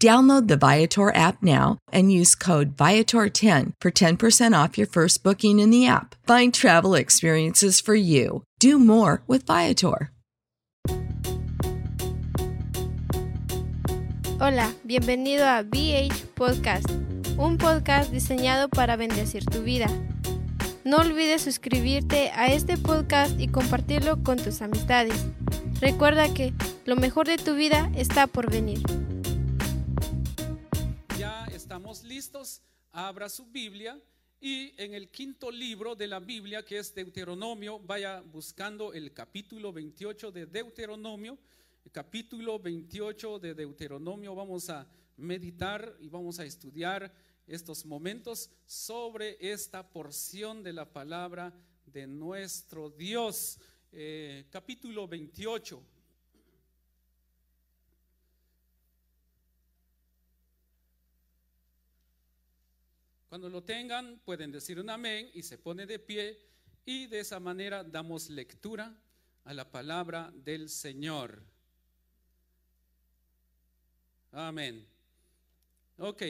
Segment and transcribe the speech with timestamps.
[0.00, 5.58] Download the Viator app now and use code Viator10 for 10% off your first booking
[5.58, 6.14] in the app.
[6.24, 8.44] Find travel experiences for you.
[8.60, 10.12] Do more with Viator.
[14.40, 16.88] Hola, bienvenido a BH Podcast,
[17.36, 19.88] un podcast diseñado para bendecir tu vida.
[20.84, 25.26] No olvides suscribirte a este podcast y compartirlo con tus amistades.
[25.80, 26.54] Recuerda que
[26.84, 28.80] lo mejor de tu vida está por venir.
[31.90, 32.60] Estamos listos,
[32.92, 33.98] abra su Biblia
[34.42, 39.72] y en el quinto libro de la Biblia, que es Deuteronomio, vaya buscando el capítulo
[39.72, 41.38] 28 de Deuteronomio.
[41.86, 47.10] El capítulo 28 de Deuteronomio vamos a meditar y vamos a estudiar
[47.46, 51.54] estos momentos sobre esta porción de la palabra
[51.86, 53.58] de nuestro Dios.
[53.92, 55.82] Eh, capítulo 28.
[63.28, 66.38] Cuando lo tengan, pueden decir un amén y se pone de pie
[66.86, 68.96] y de esa manera damos lectura
[69.44, 71.42] a la palabra del Señor.
[74.32, 74.86] Amén.
[75.98, 76.22] Ok,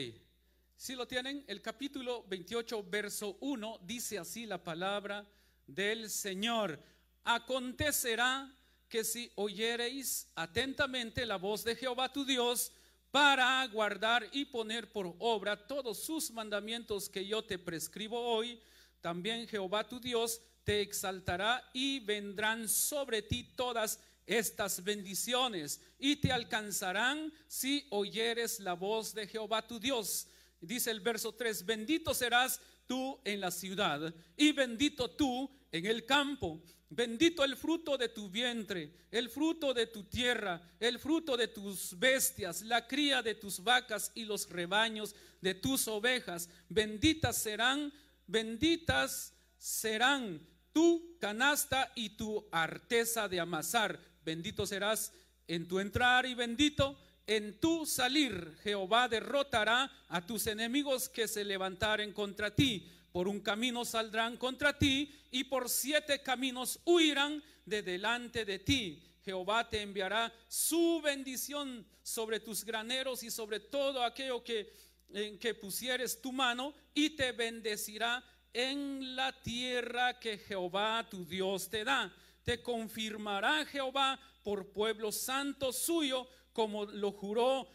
[0.75, 5.25] si lo tienen, el capítulo 28, verso 1 dice así la palabra
[5.67, 6.81] del Señor.
[7.23, 8.53] Acontecerá
[8.89, 12.73] que si oyereis atentamente la voz de Jehová tu Dios,
[13.11, 18.59] para guardar y poner por obra todos sus mandamientos que yo te prescribo hoy,
[19.01, 26.31] también Jehová tu Dios te exaltará y vendrán sobre ti todas estas bendiciones y te
[26.31, 30.27] alcanzarán si oyeres la voz de Jehová tu Dios.
[30.61, 36.05] Dice el verso 3, bendito serás tú en la ciudad y bendito tú en el
[36.05, 36.61] campo.
[36.91, 41.97] Bendito el fruto de tu vientre, el fruto de tu tierra, el fruto de tus
[41.99, 46.49] bestias, la cría de tus vacas y los rebaños de tus ovejas.
[46.67, 47.93] Benditas serán,
[48.25, 50.41] benditas serán
[50.73, 53.99] tu canasta y tu arteza de amasar.
[54.25, 55.13] Bendito serás
[55.47, 58.57] en tu entrar y bendito en tu salir.
[58.63, 64.77] Jehová derrotará a tus enemigos que se levantaren contra ti por un camino saldrán contra
[64.77, 69.03] ti y por siete caminos huirán de delante de ti.
[69.23, 74.73] Jehová te enviará su bendición sobre tus graneros y sobre todo aquello que,
[75.13, 78.23] en que pusieres tu mano y te bendecirá
[78.53, 82.13] en la tierra que Jehová tu Dios te da.
[82.43, 87.69] Te confirmará Jehová por pueblo santo suyo, como lo juró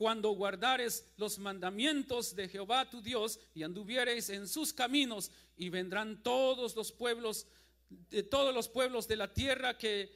[0.00, 6.22] cuando guardares los mandamientos de Jehová tu Dios y anduviereis en sus caminos y vendrán
[6.22, 7.46] todos los pueblos
[8.08, 10.10] de todos los pueblos de la tierra que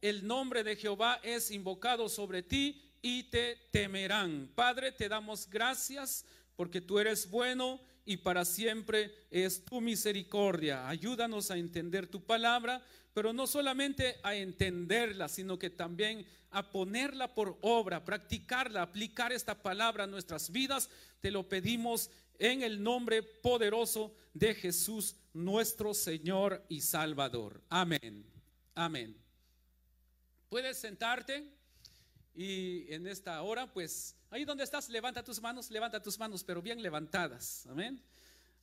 [0.00, 4.50] el nombre de Jehová es invocado sobre ti y te temerán.
[4.54, 6.24] Padre, te damos gracias
[6.56, 10.88] porque tú eres bueno y para siempre es tu misericordia.
[10.88, 12.82] Ayúdanos a entender tu palabra,
[13.14, 19.62] pero no solamente a entenderla, sino que también a ponerla por obra, practicarla, aplicar esta
[19.62, 20.90] palabra a nuestras vidas.
[21.20, 27.62] Te lo pedimos en el nombre poderoso de Jesús, nuestro Señor y Salvador.
[27.68, 28.24] Amén.
[28.74, 29.16] Amén.
[30.48, 31.59] Puedes sentarte
[32.34, 36.62] y en esta hora, pues, ahí donde estás, levanta tus manos, levanta tus manos, pero
[36.62, 37.66] bien levantadas.
[37.66, 38.02] Amén.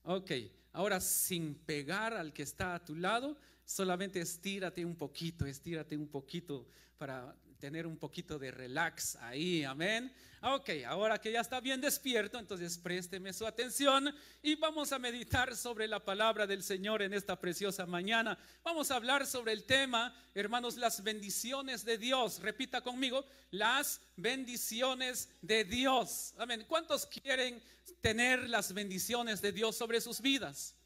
[0.04, 0.32] Ok,
[0.74, 6.08] ahora sin pegar al que está a tu lado, solamente estírate un poquito, estírate un
[6.08, 6.66] poquito
[6.98, 10.14] para tener un poquito de relax ahí, amén.
[10.42, 14.14] Ok, ahora que ya está bien despierto, entonces présteme su atención
[14.44, 18.38] y vamos a meditar sobre la palabra del Señor en esta preciosa mañana.
[18.64, 22.40] Vamos a hablar sobre el tema, hermanos, las bendiciones de Dios.
[22.40, 26.36] Repita conmigo, las bendiciones de Dios.
[26.38, 26.66] Amén.
[26.68, 27.62] ¿Cuántos quieren
[28.02, 30.77] tener las bendiciones de Dios sobre sus vidas?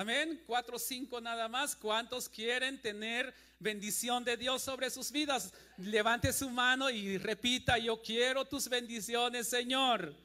[0.00, 0.42] Amén.
[0.46, 1.76] Cuatro o cinco nada más.
[1.76, 5.52] ¿Cuántos quieren tener bendición de Dios sobre sus vidas?
[5.76, 10.16] Levante su mano y repita, yo quiero tus bendiciones, Señor.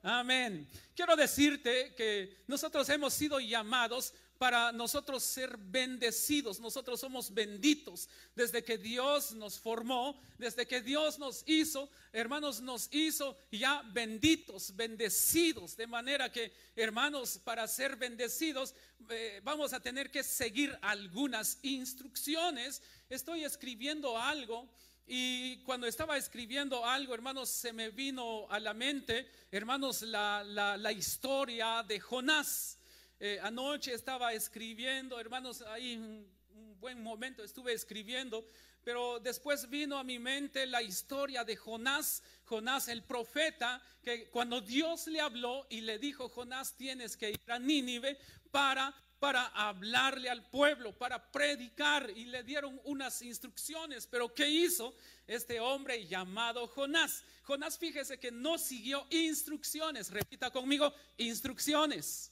[0.00, 0.68] Amén.
[0.94, 6.60] Quiero decirte que nosotros hemos sido llamados para nosotros ser bendecidos.
[6.60, 12.88] Nosotros somos benditos desde que Dios nos formó, desde que Dios nos hizo, hermanos, nos
[12.92, 15.76] hizo ya benditos, bendecidos.
[15.76, 18.74] De manera que, hermanos, para ser bendecidos
[19.10, 22.82] eh, vamos a tener que seguir algunas instrucciones.
[23.08, 24.68] Estoy escribiendo algo.
[25.08, 30.92] Y cuando estaba escribiendo algo, hermanos, se me vino a la mente, hermanos, la, la
[30.92, 32.75] historia de Jonás.
[33.18, 38.46] Eh, anoche estaba escribiendo, hermanos, ahí un, un buen momento estuve escribiendo,
[38.84, 44.60] pero después vino a mi mente la historia de Jonás, Jonás el profeta, que cuando
[44.60, 48.18] Dios le habló y le dijo, Jonás, tienes que ir a Nínive
[48.50, 54.06] para para hablarle al pueblo, para predicar y le dieron unas instrucciones.
[54.06, 54.94] Pero ¿qué hizo
[55.26, 57.24] este hombre llamado Jonás?
[57.42, 60.10] Jonás, fíjese que no siguió instrucciones.
[60.10, 62.30] Repita conmigo, instrucciones.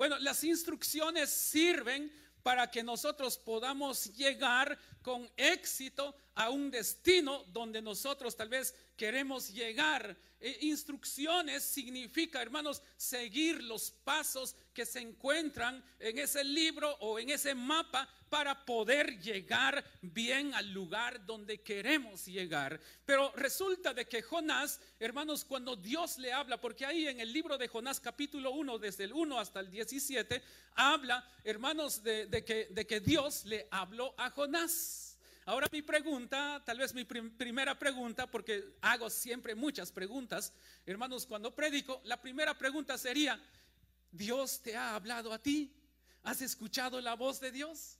[0.00, 2.10] Bueno, las instrucciones sirven
[2.42, 9.52] para que nosotros podamos llegar con éxito a un destino donde nosotros tal vez queremos
[9.52, 10.16] llegar.
[10.40, 17.28] E instrucciones significa, hermanos, seguir los pasos que se encuentran en ese libro o en
[17.28, 22.80] ese mapa para poder llegar bien al lugar donde queremos llegar.
[23.04, 27.58] Pero resulta de que Jonás, hermanos, cuando Dios le habla, porque ahí en el libro
[27.58, 30.42] de Jonás capítulo 1, desde el 1 hasta el 17,
[30.76, 35.09] habla, hermanos, de, que, de que Dios le habló a Jonás.
[35.50, 40.52] Ahora mi pregunta, tal vez mi primera pregunta, porque hago siempre muchas preguntas,
[40.86, 43.36] hermanos, cuando predico, la primera pregunta sería,
[44.12, 45.74] ¿Dios te ha hablado a ti?
[46.22, 47.98] ¿Has escuchado la voz de Dios?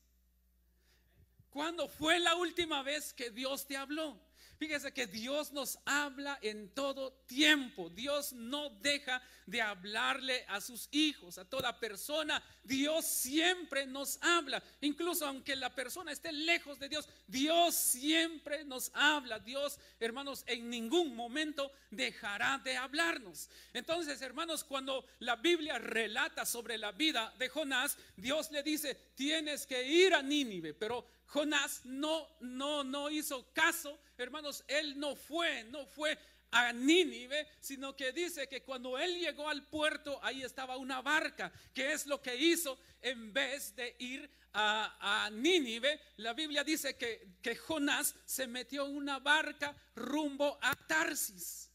[1.48, 4.16] ¿Cuándo fue la última vez que Dios te habló?
[4.60, 7.88] Fíjese que Dios nos habla en todo tiempo.
[7.88, 12.44] Dios no deja de hablarle a sus hijos, a toda persona.
[12.62, 14.62] Dios siempre nos habla.
[14.82, 19.38] Incluso aunque la persona esté lejos de Dios, Dios siempre nos habla.
[19.38, 23.48] Dios, hermanos, en ningún momento dejará de hablarnos.
[23.72, 29.66] Entonces, hermanos, cuando la Biblia relata sobre la vida de Jonás, Dios le dice, tienes
[29.66, 35.62] que ir a Nínive, pero Jonás no, no, no hizo caso, hermanos, él no fue,
[35.64, 36.18] no fue
[36.50, 41.52] a Nínive, sino que dice que cuando él llegó al puerto, ahí estaba una barca,
[41.72, 46.00] que es lo que hizo en vez de ir a, Nínive.
[46.16, 51.70] La Biblia dice que, que Jonás se metió en una barca rumbo a Tarsis.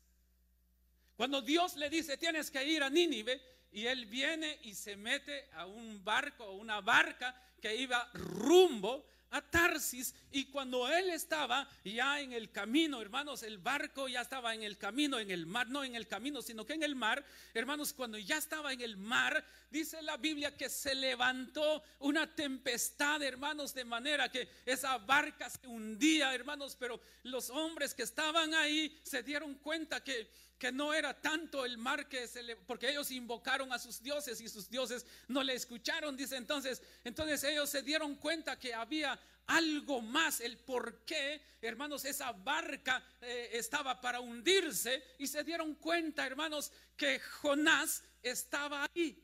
[1.16, 5.50] Cuando Dios le dice, tienes que ir a Nínive, y él viene y se mete
[5.54, 12.22] a un barco una barca que iba rumbo a Tarsis y cuando él estaba ya
[12.22, 15.84] en el camino, hermanos, el barco ya estaba en el camino, en el mar, no
[15.84, 17.24] en el camino, sino que en el mar,
[17.54, 23.22] hermanos, cuando ya estaba en el mar, dice la Biblia que se levantó una tempestad,
[23.24, 28.98] hermanos, de manera que esa barca se hundía, hermanos, pero los hombres que estaban ahí
[29.04, 33.12] se dieron cuenta que que no era tanto el mar que se le, porque ellos
[33.12, 37.82] invocaron a sus dioses y sus dioses no le escucharon, dice entonces, entonces ellos se
[37.82, 44.20] dieron cuenta que había algo más, el por qué, hermanos, esa barca eh, estaba para
[44.20, 49.22] hundirse y se dieron cuenta, hermanos, que Jonás estaba ahí.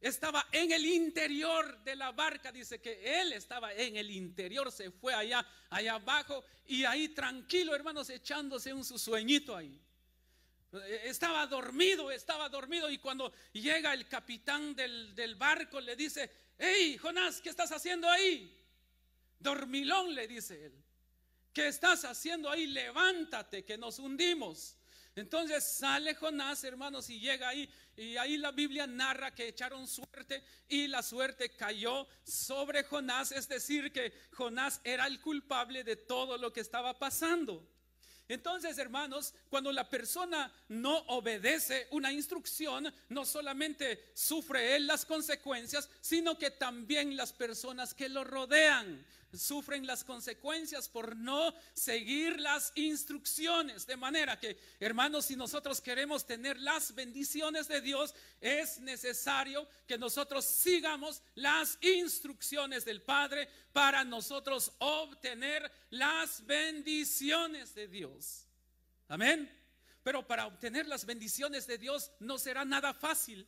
[0.00, 4.90] Estaba en el interior de la barca, dice que él estaba en el interior, se
[4.90, 9.78] fue allá, allá abajo y ahí tranquilo, hermanos, echándose un su sueñito ahí.
[10.72, 16.30] Eh, Estaba dormido, estaba dormido y cuando llega el capitán del, del barco le dice,
[16.58, 18.56] hey, Jonás, ¿qué estás haciendo ahí?
[19.38, 20.84] Dormilón, le dice él.
[21.52, 22.66] ¿Qué estás haciendo ahí?
[22.66, 24.76] Levántate, que nos hundimos.
[25.16, 27.68] Entonces sale Jonás, hermanos, y llega ahí.
[27.96, 33.32] Y ahí la Biblia narra que echaron suerte y la suerte cayó sobre Jonás.
[33.32, 37.68] Es decir, que Jonás era el culpable de todo lo que estaba pasando.
[38.30, 45.90] Entonces, hermanos, cuando la persona no obedece una instrucción, no solamente sufre él las consecuencias,
[46.00, 52.72] sino que también las personas que lo rodean sufren las consecuencias por no seguir las
[52.74, 53.86] instrucciones.
[53.86, 59.98] De manera que, hermanos, si nosotros queremos tener las bendiciones de Dios, es necesario que
[59.98, 68.46] nosotros sigamos las instrucciones del Padre para nosotros obtener las bendiciones de Dios.
[69.08, 69.50] Amén.
[70.02, 73.46] Pero para obtener las bendiciones de Dios no será nada fácil.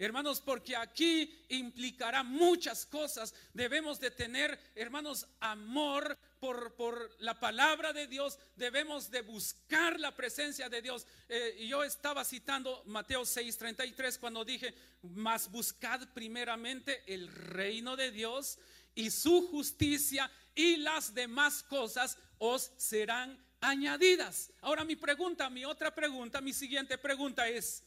[0.00, 3.34] Hermanos, porque aquí implicará muchas cosas.
[3.52, 8.38] Debemos de tener, hermanos, amor por, por la palabra de Dios.
[8.56, 11.06] Debemos de buscar la presencia de Dios.
[11.28, 18.58] Eh, yo estaba citando Mateo 6:33 cuando dije, mas buscad primeramente el reino de Dios
[18.94, 24.50] y su justicia y las demás cosas os serán añadidas.
[24.62, 27.84] Ahora mi pregunta, mi otra pregunta, mi siguiente pregunta es,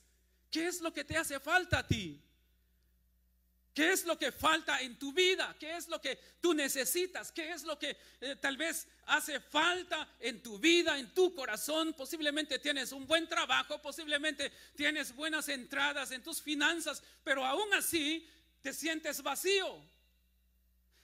[0.53, 2.21] ¿Qué es lo que te hace falta a ti?
[3.73, 5.55] ¿Qué es lo que falta en tu vida?
[5.59, 7.31] ¿Qué es lo que tú necesitas?
[7.31, 11.93] ¿Qué es lo que eh, tal vez hace falta en tu vida, en tu corazón?
[11.93, 18.29] Posiblemente tienes un buen trabajo, posiblemente tienes buenas entradas en tus finanzas, pero aún así
[18.61, 19.81] te sientes vacío.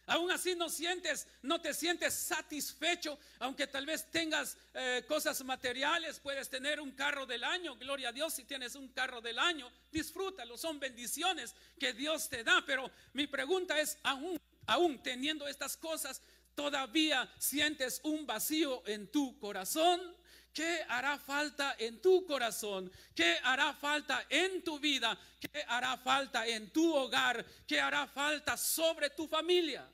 [0.10, 6.20] Aún así no sientes, no te sientes satisfecho, aunque tal vez tengas eh, cosas materiales,
[6.20, 9.72] puedes tener un carro del año, gloria a Dios si tienes un carro del año,
[9.92, 15.78] disfrútalo, son bendiciones que Dios te da, pero mi pregunta es, aún, aún teniendo estas
[15.78, 16.24] cosas,
[16.56, 20.18] ¿todavía sientes un vacío en tu corazón?
[20.52, 22.92] ¿Qué hará falta en tu corazón?
[23.14, 25.16] ¿Qué hará falta en tu vida?
[25.40, 27.46] ¿Qué hará falta en tu hogar?
[27.68, 29.88] ¿Qué hará falta sobre tu familia?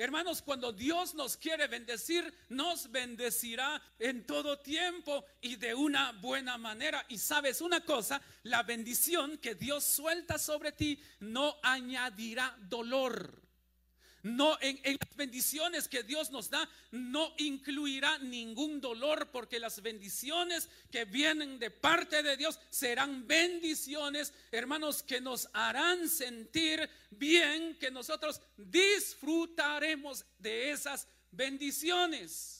[0.00, 6.56] Hermanos, cuando Dios nos quiere bendecir, nos bendecirá en todo tiempo y de una buena
[6.56, 7.04] manera.
[7.08, 13.47] Y sabes una cosa, la bendición que Dios suelta sobre ti no añadirá dolor.
[14.22, 20.68] No, en, las bendiciones que Dios nos da, no incluirá ningún dolor, porque las bendiciones
[20.90, 27.90] que vienen de parte de Dios serán bendiciones, hermanos, que nos harán sentir bien, que
[27.90, 32.58] nosotros disfrutaremos de esas bendiciones.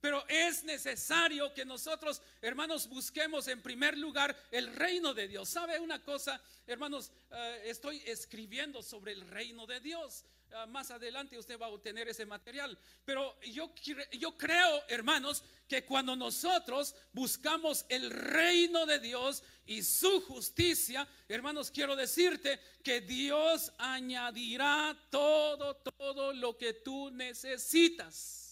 [0.00, 5.48] Pero es necesario que nosotros, hermanos, busquemos en primer lugar el reino de Dios.
[5.48, 7.12] ¿Sabe una cosa, hermanos?
[7.30, 10.24] Uh, estoy escribiendo sobre el reino de Dios.
[10.52, 12.76] Uh, más adelante usted va a obtener ese material.
[13.04, 13.72] Pero yo,
[14.12, 21.70] yo creo, hermanos, que cuando nosotros buscamos el reino de Dios y su justicia, hermanos,
[21.70, 28.49] quiero decirte que Dios añadirá todo, todo lo que tú necesitas.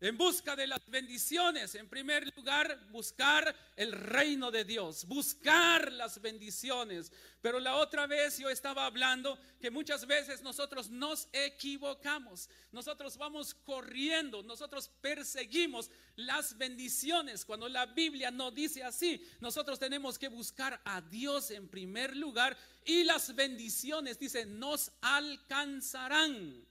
[0.00, 6.20] En busca de las bendiciones, en primer lugar, buscar el reino de Dios, buscar las
[6.20, 7.10] bendiciones.
[7.42, 13.54] Pero la otra vez yo estaba hablando que muchas veces nosotros nos equivocamos, nosotros vamos
[13.54, 19.20] corriendo, nosotros perseguimos las bendiciones cuando la Biblia no dice así.
[19.40, 26.67] Nosotros tenemos que buscar a Dios en primer lugar y las bendiciones, dice, nos alcanzarán.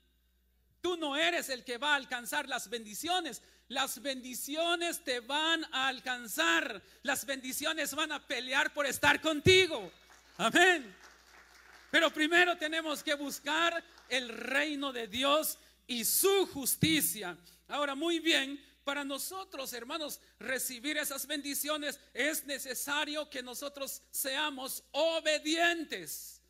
[0.87, 3.41] Tú no eres el que va a alcanzar las bendiciones.
[3.67, 6.81] Las bendiciones te van a alcanzar.
[7.03, 9.91] Las bendiciones van a pelear por estar contigo.
[10.37, 10.95] Amén.
[11.91, 17.37] Pero primero tenemos que buscar el reino de Dios y su justicia.
[17.67, 26.41] Ahora, muy bien, para nosotros, hermanos, recibir esas bendiciones es necesario que nosotros seamos obedientes.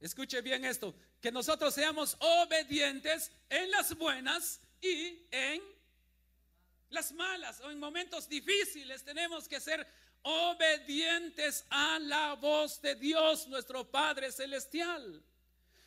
[0.00, 5.62] Escuche bien esto que nosotros seamos obedientes en las buenas y en
[6.88, 9.04] las malas o en momentos difíciles.
[9.04, 9.86] Tenemos que ser
[10.22, 15.22] obedientes a la voz de Dios, nuestro Padre Celestial.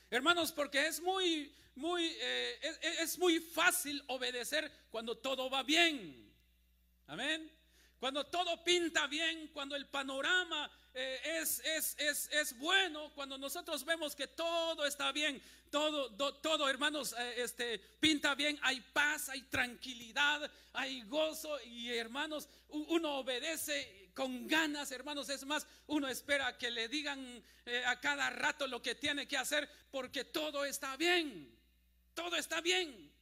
[0.09, 6.23] Hermanos, porque es muy, muy, eh, es, es muy fácil obedecer cuando todo va bien.
[7.07, 7.51] Amén.
[7.99, 13.83] cuando todo pinta bien, cuando el panorama eh, es, es, es, es, bueno, cuando nosotros
[13.83, 19.41] vemos que todo está bien, todo, todo hermanos, eh, este, pinta bien, hay paz, hay
[19.43, 26.69] tranquilidad, hay gozo y hermanos, uno obedece con ganas, hermanos, es más, uno espera que
[26.69, 31.49] le digan eh, a cada rato lo que tiene que hacer porque todo está bien,
[32.13, 33.12] todo está bien.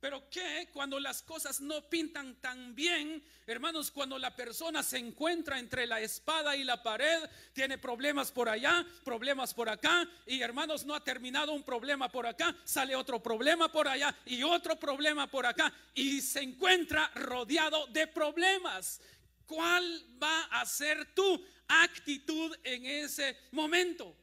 [0.00, 3.20] Pero ¿qué cuando las cosas no pintan tan bien?
[3.46, 7.18] Hermanos, cuando la persona se encuentra entre la espada y la pared,
[7.52, 12.28] tiene problemas por allá, problemas por acá, y hermanos, no ha terminado un problema por
[12.28, 17.88] acá, sale otro problema por allá y otro problema por acá, y se encuentra rodeado
[17.88, 19.00] de problemas.
[19.46, 24.14] ¿Cuál va a ser tu actitud en ese momento?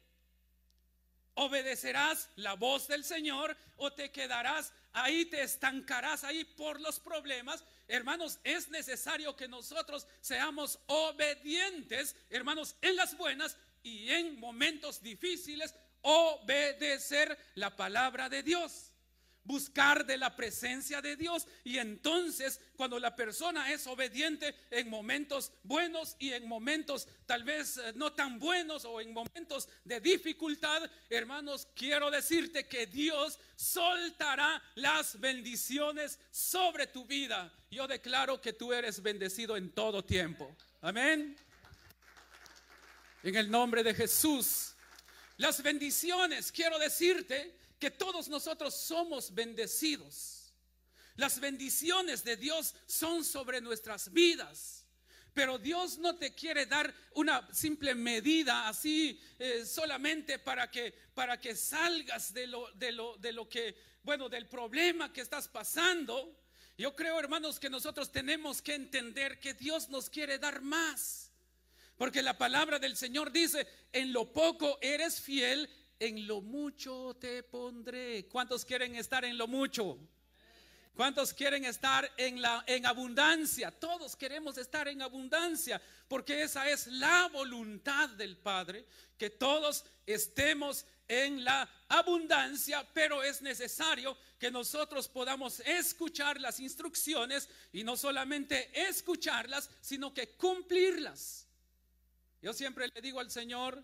[1.33, 7.63] ¿Obedecerás la voz del Señor o te quedarás ahí, te estancarás ahí por los problemas?
[7.87, 15.75] Hermanos, es necesario que nosotros seamos obedientes, hermanos, en las buenas y en momentos difíciles,
[16.01, 18.94] obedecer la palabra de Dios
[19.45, 21.47] buscar de la presencia de Dios.
[21.63, 27.77] Y entonces cuando la persona es obediente en momentos buenos y en momentos tal vez
[27.77, 34.61] eh, no tan buenos o en momentos de dificultad, hermanos, quiero decirte que Dios soltará
[34.75, 37.51] las bendiciones sobre tu vida.
[37.71, 40.55] Yo declaro que tú eres bendecido en todo tiempo.
[40.81, 41.37] Amén.
[43.23, 44.75] En el nombre de Jesús.
[45.37, 50.53] Las bendiciones, quiero decirte, que todos nosotros somos bendecidos.
[51.15, 54.85] Las bendiciones de Dios son sobre nuestras vidas.
[55.33, 61.39] Pero Dios no te quiere dar una simple medida así eh, solamente para que, para
[61.39, 66.41] que salgas de lo, de, lo, de lo que, bueno, del problema que estás pasando.
[66.77, 71.31] Yo creo, hermanos, que nosotros tenemos que entender que Dios nos quiere dar más.
[71.97, 77.43] Porque la palabra del Señor dice, en lo poco eres fiel, en lo mucho te
[77.43, 78.27] pondré.
[78.27, 79.97] ¿Cuántos quieren estar en lo mucho?
[80.95, 83.69] ¿Cuántos quieren estar en la en abundancia?
[83.69, 88.85] Todos queremos estar en abundancia, porque esa es la voluntad del Padre,
[89.17, 97.49] que todos estemos en la abundancia, pero es necesario que nosotros podamos escuchar las instrucciones
[97.73, 101.45] y no solamente escucharlas, sino que cumplirlas.
[102.41, 103.83] Yo siempre le digo al Señor,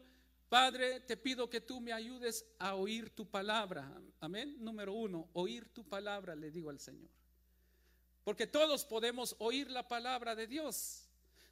[0.51, 3.89] Padre, te pido que tú me ayudes a oír tu palabra.
[4.19, 4.57] Amén.
[4.59, 7.09] Número uno, oír tu palabra, le digo al Señor.
[8.25, 11.07] Porque todos podemos oír la palabra de Dios.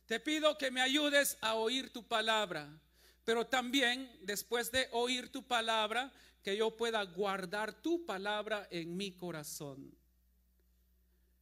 [0.05, 2.77] Te pido que me ayudes a oír tu palabra.
[3.23, 6.11] Pero también, después de oír tu palabra,
[6.43, 9.95] que yo pueda guardar tu palabra en mi corazón.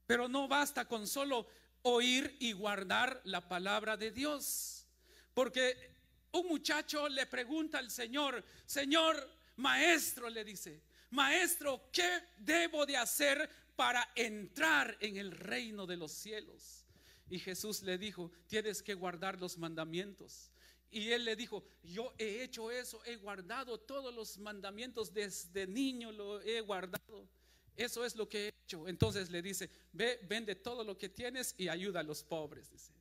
[0.05, 1.47] Pero no basta con solo
[1.81, 4.85] oír y guardar la palabra de Dios.
[5.33, 5.96] Porque
[6.31, 13.49] un muchacho le pregunta al Señor, Señor, maestro, le dice, maestro, ¿qué debo de hacer
[13.75, 16.85] para entrar en el reino de los cielos?
[17.29, 20.51] Y Jesús le dijo, tienes que guardar los mandamientos.
[20.89, 26.11] Y él le dijo, yo he hecho eso, he guardado todos los mandamientos desde niño,
[26.11, 27.27] lo he guardado.
[27.75, 28.87] Eso es lo que he hecho.
[28.87, 32.71] Entonces le dice, ve, vende todo lo que tienes y ayuda a los pobres.
[32.71, 32.96] Dice.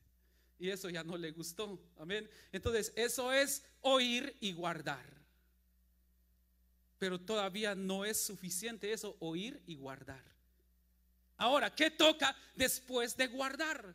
[0.59, 1.79] Y eso ya no le gustó.
[1.99, 2.29] Amén.
[2.53, 5.05] Entonces, eso es oír y guardar.
[6.99, 10.25] Pero todavía no es suficiente eso, oír y guardar.
[11.37, 13.95] Ahora, ¿qué toca después de guardar?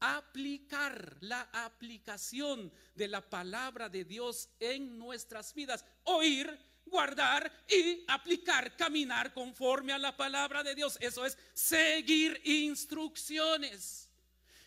[0.00, 5.84] Aplicar la aplicación de la palabra de Dios en nuestras vidas.
[6.04, 10.98] Oír, guardar y aplicar, caminar conforme a la palabra de Dios.
[11.00, 14.09] Eso es seguir instrucciones.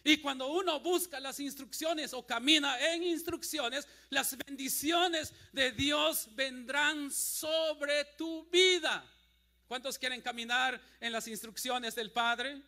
[0.04, 7.10] Y cuando uno busca las instrucciones o camina en instrucciones, las bendiciones de Dios vendrán
[7.10, 9.10] sobre tu vida.
[9.68, 12.62] ¿Cuántos quieren caminar en las instrucciones del Padre?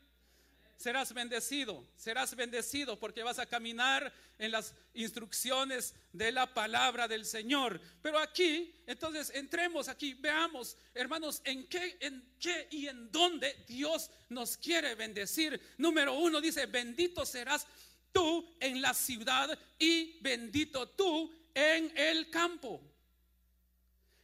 [0.77, 7.25] Serás bendecido, serás bendecido porque vas a caminar en las instrucciones de la palabra del
[7.25, 7.79] Señor.
[8.01, 14.09] Pero aquí, entonces, entremos aquí, veamos, hermanos, en qué, en qué y en dónde Dios
[14.29, 15.59] nos quiere bendecir.
[15.77, 17.65] Número uno dice, bendito serás
[18.11, 22.81] tú en la ciudad y bendito tú en el campo.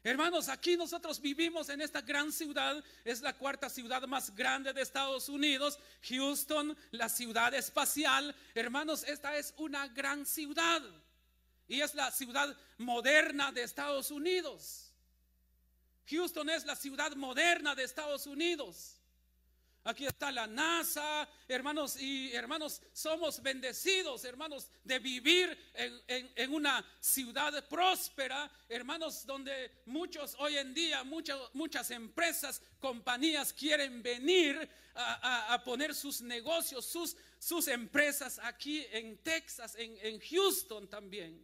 [0.03, 4.81] Hermanos, aquí nosotros vivimos en esta gran ciudad, es la cuarta ciudad más grande de
[4.81, 5.77] Estados Unidos,
[6.09, 8.35] Houston, la ciudad espacial.
[8.55, 10.81] Hermanos, esta es una gran ciudad
[11.67, 14.91] y es la ciudad moderna de Estados Unidos.
[16.09, 19.00] Houston es la ciudad moderna de Estados Unidos.
[19.83, 27.67] Aquí está la NASA, hermanos y hermanos, somos bendecidos, hermanos, de vivir en, una ciudad
[27.67, 35.95] próspera, hermanos, donde muchos hoy en día, muchas, muchas empresas, compañías quieren venir a, poner
[35.95, 41.43] sus negocios, sus, sus empresas aquí en Texas, en, Houston también.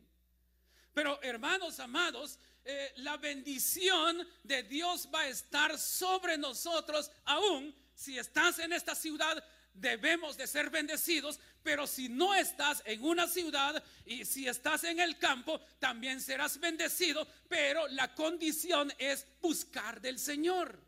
[0.94, 8.20] Pero hermanos amados, eh, la bendición de Dios va a estar sobre nosotros aún si
[8.20, 13.84] estás en esta ciudad, debemos de ser bendecidos, pero si no estás en una ciudad
[14.06, 20.20] y si estás en el campo, también serás bendecido, pero la condición es buscar del
[20.20, 20.80] Señor.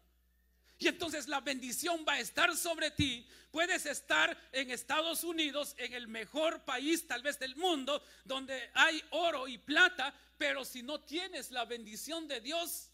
[0.78, 3.28] Y entonces la bendición va a estar sobre ti.
[3.50, 9.04] Puedes estar en Estados Unidos, en el mejor país tal vez del mundo, donde hay
[9.10, 12.92] oro y plata, pero si no tienes la bendición de Dios,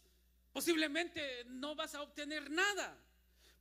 [0.54, 2.98] posiblemente no vas a obtener nada.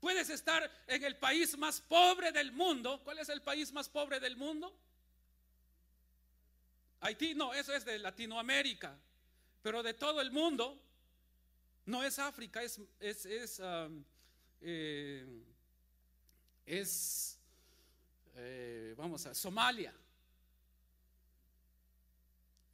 [0.06, 3.02] Puedes estar en el país más pobre del mundo.
[3.04, 4.72] ¿Cuál es el país más pobre del mundo?
[7.00, 8.96] Haití, no, eso es de Latinoamérica.
[9.64, 10.80] Pero de todo el mundo,
[11.88, 14.04] no es África, es, es, es, um,
[14.62, 15.26] eh,
[18.36, 19.92] eh, vamos a, Somalia.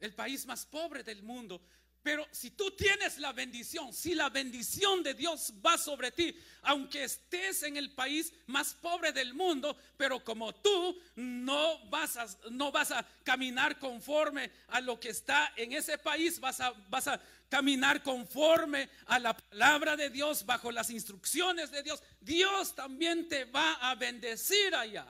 [0.00, 1.62] El país más pobre del mundo.
[2.02, 7.04] Pero si tú tienes la bendición, si la bendición de Dios va sobre ti, aunque
[7.04, 12.72] estés en el país más pobre del mundo, pero como tú no vas a, no
[12.72, 17.20] vas a caminar conforme a lo que está en ese país, vas a, vas a
[17.48, 23.44] caminar conforme a la palabra de Dios, bajo las instrucciones de Dios, Dios también te
[23.44, 25.06] va a bendecir allá.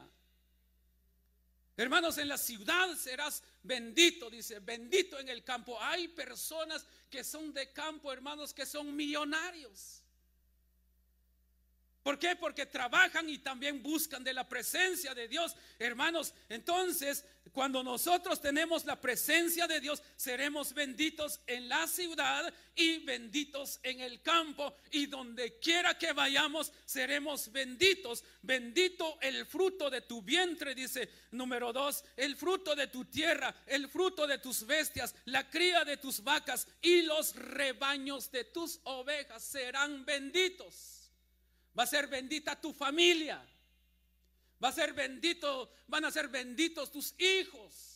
[1.77, 5.81] Hermanos, en la ciudad serás bendito, dice, bendito en el campo.
[5.81, 10.02] Hay personas que son de campo, hermanos, que son millonarios.
[12.03, 12.35] ¿Por qué?
[12.35, 15.55] Porque trabajan y también buscan de la presencia de Dios.
[15.79, 22.99] Hermanos, entonces, cuando nosotros tenemos la presencia de Dios, seremos benditos en la ciudad y
[23.05, 24.75] benditos en el campo.
[24.91, 28.25] Y donde quiera que vayamos, seremos benditos.
[28.43, 33.89] Bendito el fruto de tu vientre, dice número dos, el fruto de tu tierra, el
[33.89, 39.43] fruto de tus bestias, la cría de tus vacas y los rebaños de tus ovejas
[39.43, 41.02] serán benditos.
[41.77, 43.43] Va a ser bendita tu familia.
[44.63, 47.93] Va a ser bendito, van a ser benditos tus hijos.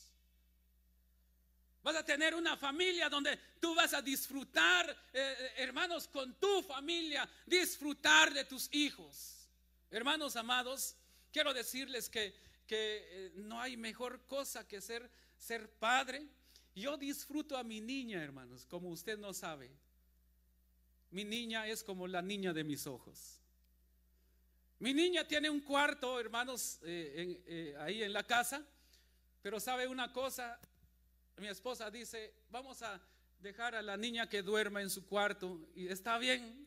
[1.83, 6.61] Vas a tener una familia donde tú vas a disfrutar, eh, eh, hermanos, con tu
[6.63, 9.49] familia, disfrutar de tus hijos.
[9.93, 10.97] Hermanos amados,
[11.33, 12.35] quiero decirles que,
[12.67, 15.09] que eh, no hay mejor cosa que ser,
[15.39, 16.27] ser padre.
[16.75, 19.71] Yo disfruto a mi niña, hermanos, como usted no sabe.
[21.13, 23.39] Mi niña es como la niña de mis ojos.
[24.79, 28.63] Mi niña tiene un cuarto, hermanos, eh, eh, ahí en la casa,
[29.41, 30.59] pero sabe una cosa,
[31.39, 33.01] mi esposa dice, vamos a
[33.41, 36.67] dejar a la niña que duerma en su cuarto y está bien.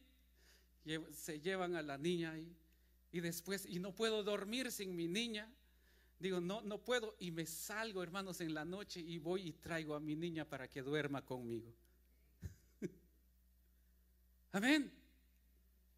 [1.14, 2.52] Se llevan a la niña ahí
[3.12, 5.48] y después, y no puedo dormir sin mi niña.
[6.18, 9.94] Digo, no, no puedo y me salgo, hermanos, en la noche y voy y traigo
[9.94, 11.72] a mi niña para que duerma conmigo.
[14.52, 14.92] Amén.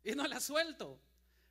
[0.03, 0.99] Y no la suelto.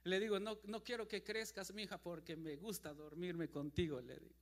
[0.05, 4.19] Le digo, no, no quiero que crezcas, mi hija, porque me gusta dormirme contigo, le
[4.19, 4.35] digo.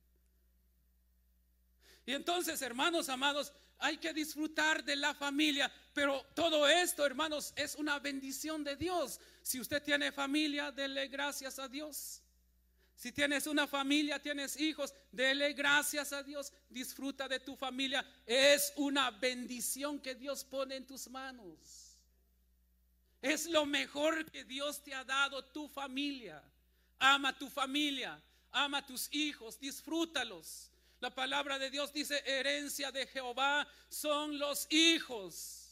[2.05, 7.75] Y entonces, hermanos amados, hay que disfrutar de la familia, pero todo esto, hermanos, es
[7.75, 9.19] una bendición de Dios.
[9.41, 12.21] Si usted tiene familia, dele gracias a Dios.
[12.95, 16.51] Si tienes una familia, tienes hijos, dele gracias a Dios.
[16.69, 18.05] Disfruta de tu familia.
[18.25, 21.88] Es una bendición que Dios pone en tus manos.
[23.21, 26.41] Es lo mejor que Dios te ha dado tu familia.
[26.99, 30.69] Ama tu familia, ama tus hijos, disfrútalos.
[30.99, 35.65] La palabra de Dios dice, herencia de Jehová son los hijos.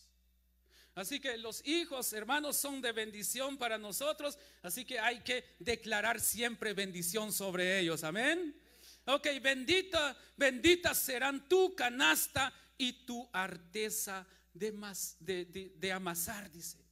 [0.95, 4.37] Así que los hijos, hermanos, son de bendición para nosotros.
[4.63, 8.03] Así que hay que declarar siempre bendición sobre ellos.
[8.03, 8.55] Amén.
[9.05, 14.71] Ok, bendita, benditas serán tu canasta y tu arteza de,
[15.19, 16.86] de, de amasar, dice.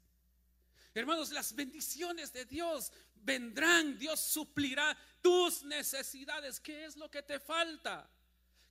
[0.96, 6.62] Hermanos, las bendiciones de Dios vendrán, Dios suplirá tus necesidades.
[6.62, 8.10] ¿Qué es lo que te falta?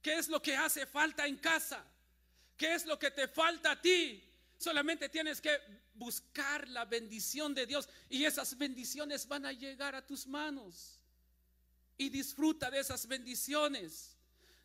[0.01, 1.85] ¿Qué es lo que hace falta en casa?
[2.57, 4.25] ¿Qué es lo que te falta a ti?
[4.57, 5.55] Solamente tienes que
[5.93, 10.99] buscar la bendición de Dios y esas bendiciones van a llegar a tus manos.
[11.99, 14.17] Y disfruta de esas bendiciones.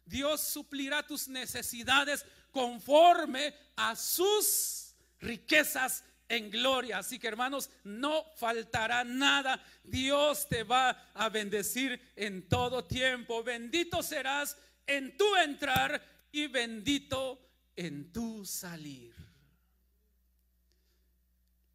[0.05, 6.99] Dios suplirá tus necesidades conforme a sus riquezas en gloria.
[6.99, 9.61] Así que hermanos, no faltará nada.
[9.83, 13.43] Dios te va a bendecir en todo tiempo.
[13.43, 17.39] Bendito serás en tu entrar y bendito
[17.75, 19.13] en tu salir.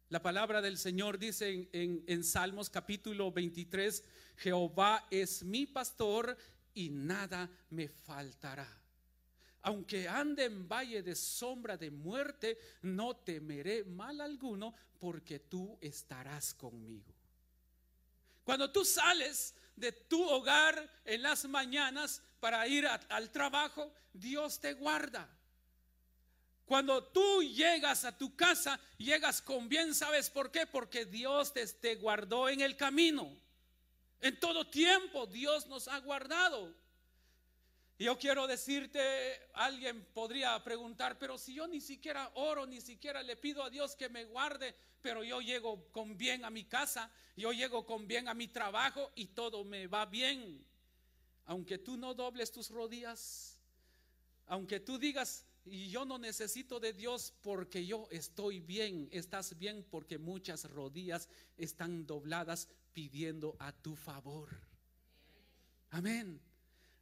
[0.09, 4.03] La palabra del Señor dice en, Salmos capítulo 23,
[4.37, 6.37] Jehová es mi pastor
[6.73, 8.84] y nada me faltará.
[9.65, 16.53] Aunque ande en valle de sombra de muerte, no temeré mal alguno, porque tú estarás
[16.53, 17.11] conmigo.
[18.43, 24.73] Cuando tú sales de tu hogar en las mañanas para ir al trabajo, Dios te
[24.73, 25.27] guarda.
[26.67, 30.67] Cuando tú llegas a tu casa, llegas con bien, ¿sabes por qué?
[30.67, 33.35] Porque Dios te, guardó en el camino.
[34.21, 36.71] En todo tiempo Dios nos ha guardado.
[37.97, 38.99] Y yo quiero decirte,
[39.53, 43.95] alguien podría preguntar, pero si yo ni siquiera oro, ni siquiera le pido a Dios
[43.95, 48.27] que me guarde, pero yo llego con bien a mi casa, yo llego con bien
[48.27, 50.65] a mi trabajo y todo me va bien.
[51.45, 53.61] Aunque tú no dobles tus rodillas,
[54.47, 59.09] aunque tú digas, y yo no necesito de Dios porque yo estoy bien.
[59.11, 61.27] Estás bien porque muchas rodillas
[61.57, 64.49] están dobladas pidiendo a tu favor.
[65.89, 66.39] Amén.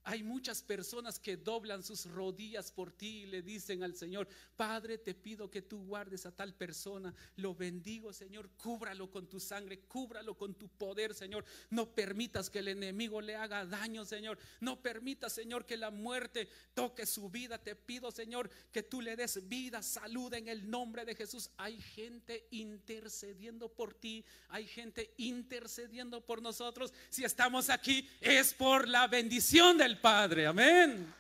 [0.05, 4.97] Hay muchas personas que doblan sus rodillas por ti y le dicen al Señor, Padre,
[4.97, 7.13] te pido que tú guardes a tal persona.
[7.37, 8.49] Lo bendigo, Señor.
[8.57, 11.45] Cúbralo con tu sangre, cúbralo con tu poder, Señor.
[11.69, 14.37] No permitas que el enemigo le haga daño, Señor.
[14.59, 17.57] No permitas, Señor, que la muerte toque su vida.
[17.57, 21.49] Te pido, Señor, que tú le des vida, salud en el nombre de Jesús.
[21.55, 24.25] Hay gente intercediendo por ti.
[24.49, 26.93] Hay gente intercediendo por nosotros.
[27.09, 31.13] Si estamos aquí es por la bendición del Padre, amén.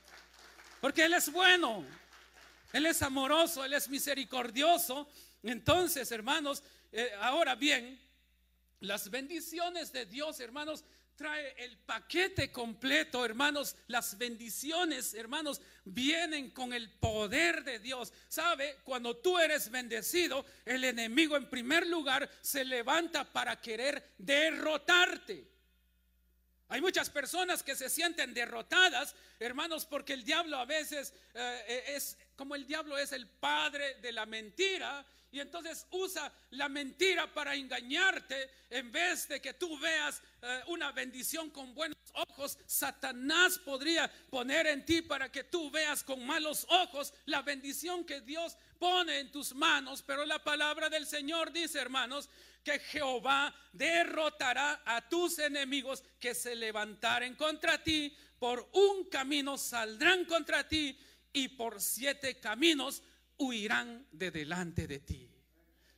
[0.81, 1.85] Porque Él es bueno,
[2.71, 5.07] Él es amoroso, Él es misericordioso.
[5.41, 7.99] Entonces, hermanos, eh, ahora bien,
[8.79, 10.83] las bendiciones de Dios, hermanos,
[11.15, 13.75] trae el paquete completo, hermanos.
[13.87, 18.11] Las bendiciones, hermanos, vienen con el poder de Dios.
[18.27, 18.79] ¿Sabe?
[18.83, 25.52] Cuando tú eres bendecido, el enemigo en primer lugar se levanta para querer derrotarte.
[26.73, 32.17] Hay muchas personas que se sienten derrotadas, hermanos, porque el diablo a veces eh, es
[32.35, 37.53] como el diablo es el padre de la mentira y entonces usa la mentira para
[37.53, 42.57] engañarte en vez de que tú veas eh, una bendición con buenos ojos.
[42.65, 48.21] Satanás podría poner en ti para que tú veas con malos ojos la bendición que
[48.21, 50.01] Dios pone en tus manos.
[50.01, 52.29] Pero la palabra del Señor dice, hermanos,
[52.63, 58.15] que Jehová derrotará a tus enemigos que se levantaren contra ti.
[58.39, 60.97] Por un camino saldrán contra ti
[61.31, 63.03] y por siete caminos
[63.37, 65.29] huirán de delante de ti.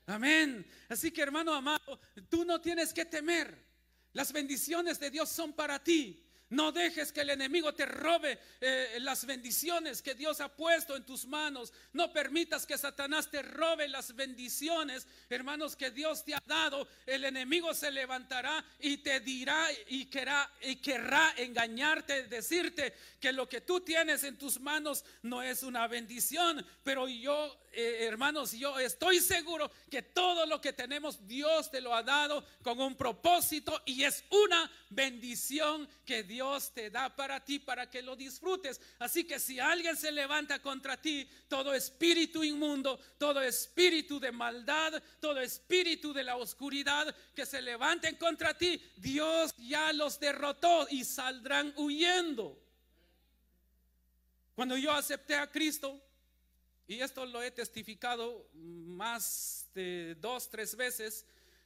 [0.08, 0.66] Amén.
[0.90, 2.00] Así que hermano amado,
[2.30, 3.66] tú no tienes que temer.
[4.14, 6.26] Las bendiciones de Dios son para ti.
[6.50, 11.04] No dejes que el enemigo te robe eh, las bendiciones que Dios ha puesto en
[11.04, 11.74] tus manos.
[11.94, 16.88] No permitas que Satanás te robe las bendiciones, hermanos, que Dios te ha dado.
[17.08, 23.50] El enemigo se levantará y te dirá y querrá, y querrá engañarte, decirte que lo
[23.50, 26.64] que tú tienes en tus manos no es una bendición.
[26.84, 31.94] Pero yo eh, hermanos, yo estoy seguro que todo lo que tenemos Dios te lo
[31.94, 36.35] ha dado con un propósito y es una bendición que Dios
[36.74, 38.80] te da para ti, para que lo disfrutes.
[39.00, 45.02] Así que si alguien se levanta contra ti, todo espíritu inmundo, todo espíritu de maldad,
[45.20, 51.04] todo espíritu de la oscuridad que se levanten contra ti, Dios ya los derrotó y
[51.04, 52.60] saldrán huyendo.
[54.56, 56.02] Cuando yo acepté a Cristo,
[56.88, 61.26] y esto lo he testificado más de dos, tres veces.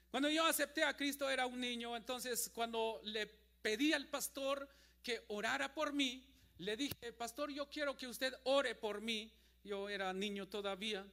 [0.10, 3.28] Cuando yo acepté a Cristo era un niño, entonces cuando le
[3.62, 4.68] pedí al pastor
[5.04, 6.26] que orara por mí,
[6.60, 9.32] le dije, pastor, yo quiero que usted ore por mí.
[9.64, 11.06] Yo era niño todavía.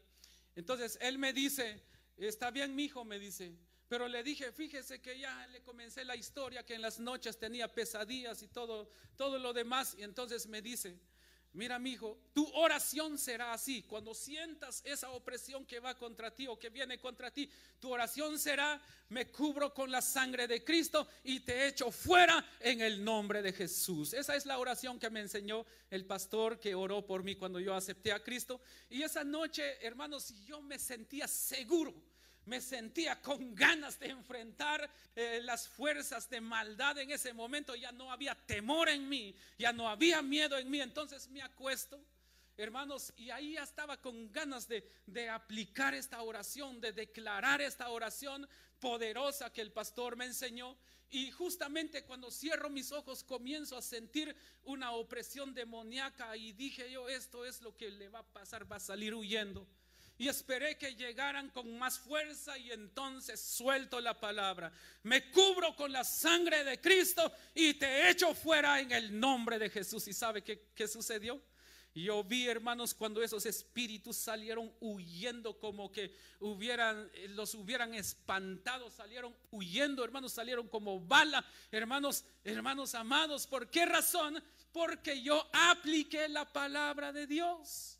[0.55, 1.83] Entonces él me dice,
[2.17, 3.55] está bien, mi hijo, me dice.
[3.89, 7.73] Pero le dije, fíjese que ya le comencé la historia, que en las noches tenía
[7.73, 9.95] pesadillas y todo, todo lo demás.
[9.99, 10.99] Y entonces me dice,
[11.57, 13.83] Mira, mi hijo, tu oración será así.
[13.85, 18.39] Cuando sientas esa opresión que va contra ti o que viene contra ti, tu oración
[18.39, 23.41] será, me cubro con la sangre de Cristo y te echo fuera en el nombre
[23.41, 24.13] de Jesús.
[24.13, 27.75] Esa es la oración que me enseñó el pastor que oró por mí cuando yo
[27.75, 28.61] acepté a Cristo.
[28.91, 31.95] Y esa noche, hermanos, yo me sentía seguro
[32.47, 37.75] me sentía con ganas de enfrentar eh, las fuerzas de maldad en ese momento.
[37.75, 40.81] Ya no había temor en mí, ya no había miedo en mí.
[40.81, 42.01] Entonces me acuesto
[42.59, 47.91] hermanos, y ahí ya estaba con ganas de, de aplicar esta oración, de declarar esta
[47.91, 48.49] oración
[48.81, 50.77] poderosa que el pastor me enseñó.
[51.11, 57.09] Y justamente cuando cierro mis ojos comienzo a sentir una opresión demoníaca y dije yo,
[57.09, 59.67] esto es lo que le va a pasar, va a salir huyendo.
[60.19, 64.73] Y esperé que llegaran con más fuerza y entonces suelto la palabra.
[65.03, 69.69] Me cubro con la sangre de Cristo y te echo fuera en el nombre de
[69.69, 70.09] Jesús.
[70.09, 71.41] ¿Y sabe qué, qué sucedió?
[72.03, 79.35] Yo vi, hermanos, cuando esos espíritus salieron huyendo como que hubieran, los hubieran espantado, salieron
[79.51, 83.47] huyendo, hermanos, salieron como bala, hermanos, hermanos amados.
[83.47, 84.43] ¿Por qué razón?
[84.73, 87.96] Porque yo apliqué la palabra de Dios.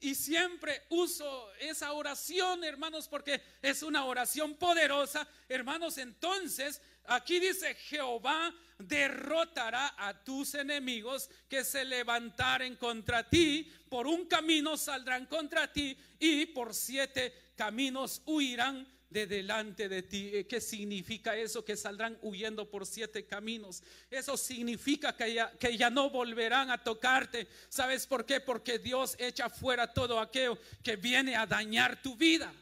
[0.00, 5.26] Y siempre uso esa oración, hermanos, porque es una oración poderosa.
[5.48, 13.72] Hermanos, entonces, aquí dice, Jehová derrotará a tus enemigos que se levantaren contra ti.
[13.88, 20.30] Por un camino saldrán contra ti y por siete caminos huirán de delante de ti.
[20.32, 21.64] Eh, ¿Qué significa eso?
[21.64, 23.82] Que saldrán huyendo por siete caminos.
[24.10, 27.48] Eso significa que ya, que ya no volverán a tocarte.
[27.68, 28.40] ¿Sabes por qué?
[28.40, 32.52] Porque Dios echa fuera todo aquello que viene a dañar tu vida.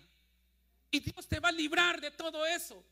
[0.90, 2.82] Y Dios te va a librar de todo eso.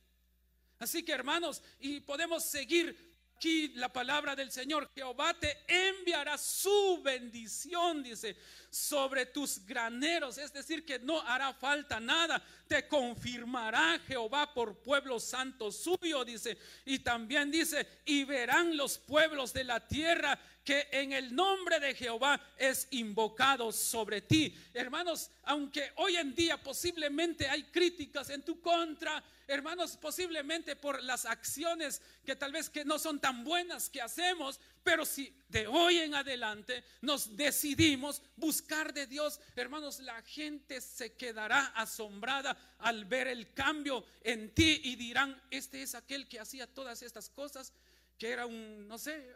[0.79, 7.01] Así que hermanos, y podemos seguir aquí la palabra del Señor, Jehová te enviará su
[7.03, 8.37] bendición, dice,
[8.75, 15.21] sobre tus graneros, es decir, que no hará falta nada, te confirmará Jehová por pueblo
[15.21, 21.13] santo suyo, dice, y también dice, y verán los pueblos de la tierra que en
[21.13, 24.57] el nombre de Jehová es invocado sobre ti.
[24.73, 31.27] Hermanos, aunque hoy en día posiblemente hay críticas en tu contra, hermanos, posiblemente por las
[31.27, 35.99] acciones que tal vez que no son tan buenas que hacemos, pero si de hoy
[35.99, 43.29] en adelante nos decidimos buscar de Dios, hermanos, la gente se quedará asombrada al ver
[43.29, 47.73] el cambio en ti y dirán, este es aquel que hacía todas estas cosas,
[48.19, 49.35] que era un, no sé,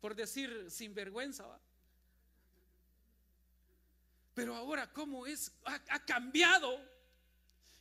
[0.00, 1.46] por decir sinvergüenza.
[1.46, 1.58] ¿va?
[4.34, 5.52] Pero ahora, ¿cómo es?
[5.64, 6.78] Ha, cambiado.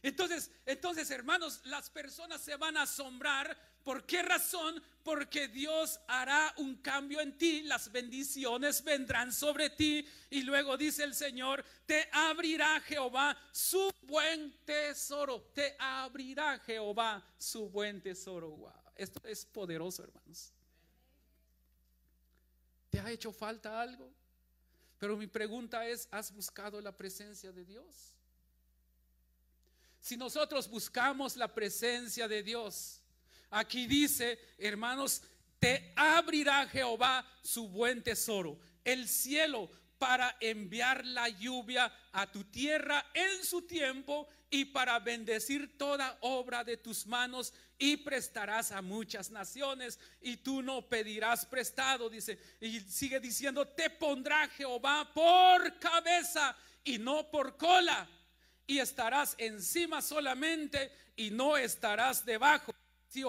[0.01, 3.57] Entonces, entonces, hermanos, las personas se van a asombrar.
[3.83, 4.81] ¿Por qué razón?
[5.03, 10.07] Porque Dios hará un cambio en ti, las bendiciones vendrán sobre ti.
[10.29, 15.41] Y luego dice el Señor, te abrirá Jehová su buen tesoro.
[15.53, 18.71] Te abrirá Jehová su buen tesoro.
[18.95, 20.53] Esto es poderoso, hermanos.
[22.89, 24.09] ¿Te ha hecho falta algo?
[24.97, 28.13] Pero mi pregunta es, ¿has buscado la presencia de Dios?
[29.99, 33.02] Si nosotros buscamos la presencia de Dios,
[33.53, 35.21] aquí dice, hermanos,
[35.59, 43.05] te abrirá Jehová su buen tesoro, el cielo para enviar la lluvia a tu tierra
[43.13, 49.31] en su tiempo y para bendecir toda obra de tus manos y prestarás a muchas
[49.31, 56.55] naciones y tú no pedirás prestado, dice, y sigue diciendo, te pondrá Jehová por cabeza
[56.83, 58.09] y no por cola
[58.67, 62.73] y estarás encima solamente y no estarás debajo.
[63.13, 63.23] Si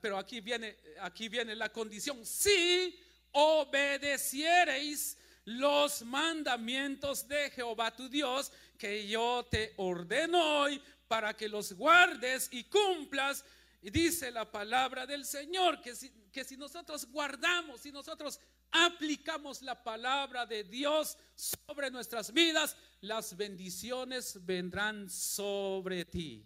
[0.00, 2.98] pero aquí viene, aquí viene la condición, si
[3.30, 11.74] obedeciereis los mandamientos de Jehová tu Dios que yo te ordeno hoy para que los
[11.74, 13.44] guardes y cumplas.
[13.82, 18.40] Y dice la palabra del Señor que si, que si nosotros guardamos, si nosotros
[18.72, 26.44] aplicamos la palabra de Dios sobre nuestras vidas, las bendiciones vendrán sobre ti.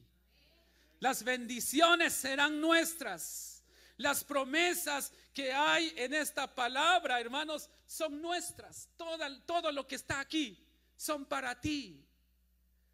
[1.01, 3.63] Las bendiciones serán nuestras.
[3.97, 8.89] Las promesas que hay en esta palabra, hermanos, son nuestras.
[8.97, 10.65] Todo, todo lo que está aquí
[10.97, 12.05] son para ti.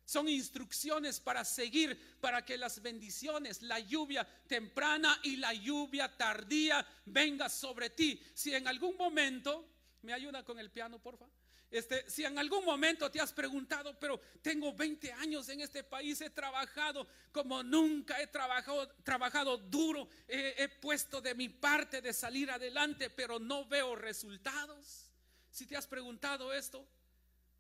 [0.07, 6.87] Son instrucciones para seguir, para que las bendiciones, la lluvia temprana y la lluvia tardía
[7.07, 8.23] venga sobre ti.
[8.35, 9.67] Si en algún momento,
[10.03, 11.44] me ayuda con el piano, por favor.
[11.75, 16.21] Este, si en algún momento te has preguntado, pero tengo 20 años en este país,
[16.21, 22.49] he trabajado como nunca, he trabajado, trabajado duro, he puesto de mi parte de salir
[22.49, 25.11] adelante, pero no veo resultados.
[25.51, 26.87] Si te has preguntado esto,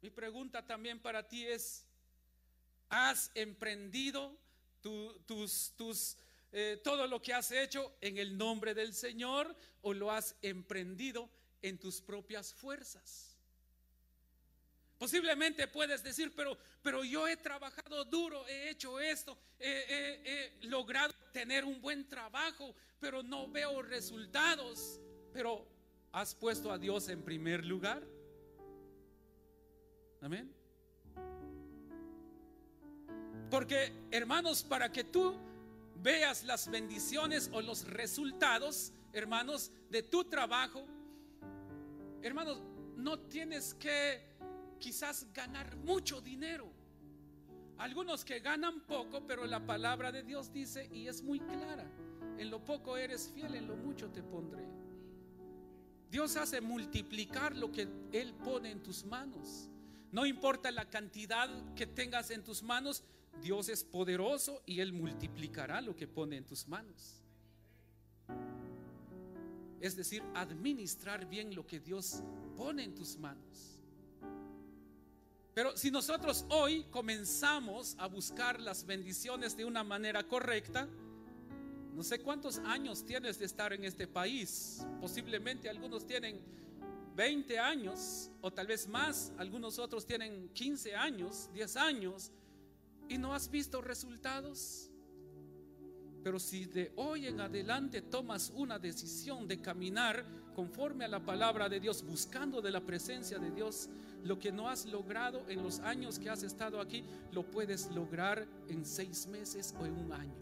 [0.00, 1.84] mi pregunta también para ti es,
[2.90, 4.38] ¿has emprendido
[6.52, 11.28] eh, todo lo que has hecho en el nombre del Señor o lo has emprendido
[11.62, 13.33] en tus propias fuerzas?
[15.04, 21.62] Posiblemente puedes decir, pero, pero yo he trabajado duro, he hecho esto, he, logrado tener
[21.66, 24.98] un buen trabajo, pero no veo resultados.
[25.30, 25.68] Pero
[26.10, 28.02] ¿has puesto a Dios en primer lugar?
[30.22, 30.50] Amén.
[33.50, 35.34] Porque, hermanos, para que tú
[35.96, 40.86] veas las bendiciones o los resultados, hermanos, de tu trabajo,
[42.22, 42.62] hermanos,
[42.96, 44.33] no tienes que
[44.84, 46.70] quizás ganar mucho dinero.
[47.78, 51.90] Algunos que ganan poco, pero la palabra de Dios dice, y es muy clara,
[52.36, 54.62] en lo poco eres fiel, en lo mucho te pondré.
[56.10, 59.70] Dios hace multiplicar lo que Él pone en tus manos.
[60.12, 63.04] No importa la cantidad que tengas en tus manos,
[63.40, 67.22] Dios es poderoso y Él multiplicará lo que pone en tus manos.
[69.80, 72.22] Es decir, administrar bien lo que Dios
[72.54, 73.73] pone en tus manos.
[75.54, 80.88] Pero si nosotros hoy comenzamos a buscar las bendiciones de una manera correcta,
[81.94, 84.84] no sé cuántos años tienes de estar en este país.
[85.00, 86.40] Posiblemente algunos tienen
[87.14, 92.32] 20 años o tal vez más, algunos otros tienen 15 años, 10 años
[93.08, 94.90] y no has visto resultados.
[96.24, 101.68] Pero si de hoy en adelante tomas una decisión de caminar conforme a la palabra
[101.68, 103.90] de Dios, buscando de la presencia de Dios,
[104.24, 108.48] lo que no has logrado en los años que has estado aquí, lo puedes lograr
[108.68, 110.34] en seis meses o en un año.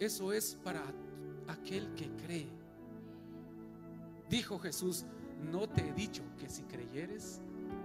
[0.00, 0.82] Eso es para
[1.46, 2.48] aquel que cree.
[4.28, 5.04] Dijo Jesús,
[5.52, 7.40] no te he dicho que si creyeres,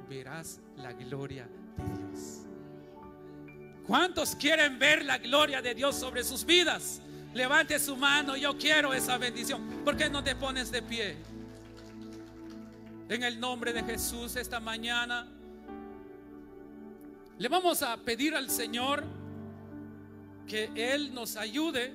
[0.09, 2.52] verás la gloria de Dios.
[3.87, 7.01] ¿Cuántos quieren ver la gloria de Dios sobre sus vidas?
[7.33, 9.83] Levante su mano, yo quiero esa bendición.
[9.83, 11.17] ¿Por qué no te pones de pie?
[13.09, 15.27] En el nombre de Jesús esta mañana
[17.37, 19.03] le vamos a pedir al Señor
[20.47, 21.93] que Él nos ayude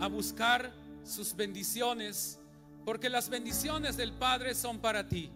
[0.00, 0.72] a buscar
[1.04, 2.38] sus bendiciones,
[2.86, 5.30] porque las bendiciones del Padre son para ti.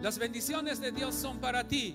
[0.00, 1.94] Las bendiciones de Dios son para ti.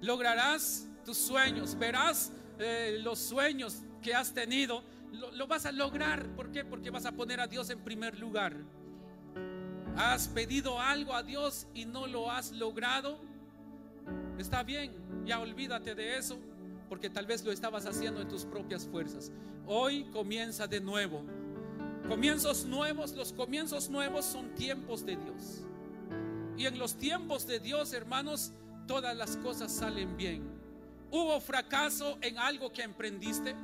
[0.00, 6.26] Lograrás tus sueños, verás eh, los sueños que has tenido, lo, lo vas a lograr.
[6.36, 6.66] ¿Por qué?
[6.66, 8.54] Porque vas a poner a Dios en primer lugar.
[9.96, 13.18] ¿Has pedido algo a Dios y no lo has logrado?
[14.36, 14.92] Está bien,
[15.24, 16.38] ya olvídate de eso,
[16.90, 19.32] porque tal vez lo estabas haciendo en tus propias fuerzas.
[19.66, 21.24] Hoy comienza de nuevo.
[22.06, 25.62] Comienzos nuevos, los comienzos nuevos son tiempos de Dios.
[26.58, 28.52] Y en los tiempos de Dios, hermanos,
[28.86, 30.57] todas las cosas salen bien.
[31.10, 33.54] ¿Hubo fracaso en algo que emprendiste?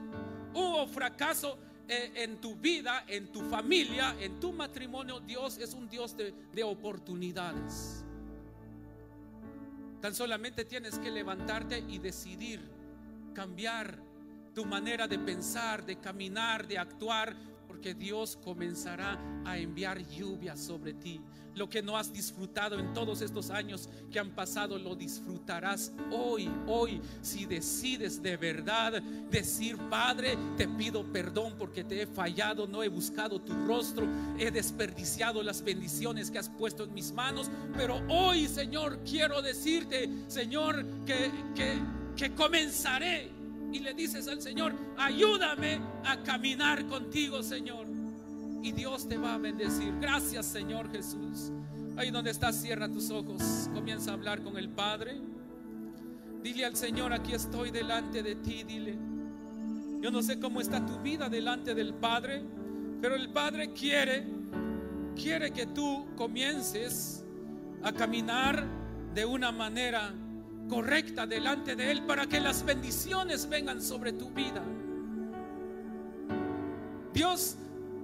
[0.54, 5.20] ¿Hubo fracaso eh, en tu vida, en tu familia, en tu matrimonio?
[5.20, 8.04] Dios es un Dios de, de oportunidades.
[10.00, 12.60] Tan solamente tienes que levantarte y decidir
[13.34, 13.98] cambiar
[14.54, 17.34] tu manera de pensar, de caminar, de actuar,
[17.66, 21.20] porque Dios comenzará a enviar lluvia sobre ti.
[21.54, 26.50] Lo que no has disfrutado en todos estos años que han pasado, lo disfrutarás hoy,
[26.66, 29.00] hoy, si decides de verdad
[29.30, 34.06] decir, Padre, te pido perdón porque te he fallado, no he buscado tu rostro,
[34.38, 40.10] he desperdiciado las bendiciones que has puesto en mis manos, pero hoy, Señor, quiero decirte,
[40.26, 41.80] Señor, que, que,
[42.16, 43.30] que comenzaré
[43.72, 47.93] y le dices al Señor, ayúdame a caminar contigo, Señor
[48.64, 49.92] y Dios te va a bendecir.
[50.00, 51.52] Gracias Señor Jesús.
[51.98, 53.68] Ahí donde estás, cierra tus ojos.
[53.74, 55.20] Comienza a hablar con el Padre.
[56.42, 58.64] Dile al Señor, aquí estoy delante de ti.
[58.64, 58.96] Dile,
[60.00, 62.42] yo no sé cómo está tu vida delante del Padre,
[63.02, 64.24] pero el Padre quiere,
[65.14, 67.22] quiere que tú comiences
[67.82, 68.66] a caminar
[69.14, 70.14] de una manera
[70.70, 74.64] correcta delante de Él para que las bendiciones vengan sobre tu vida.
[77.12, 77.58] Dios